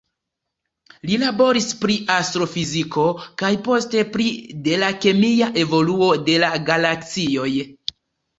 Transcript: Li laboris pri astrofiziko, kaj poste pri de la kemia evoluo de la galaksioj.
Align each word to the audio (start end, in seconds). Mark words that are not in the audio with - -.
Li 1.09 1.17
laboris 1.23 1.67
pri 1.81 1.97
astrofiziko, 2.13 3.03
kaj 3.43 3.51
poste 3.67 4.01
pri 4.17 4.25
de 4.69 4.81
la 4.85 4.89
kemia 5.05 5.51
evoluo 5.67 6.09
de 6.31 6.41
la 6.47 6.51
galaksioj. 6.73 7.49